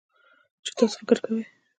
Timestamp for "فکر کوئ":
0.99-1.43